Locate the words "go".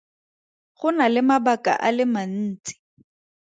0.77-0.87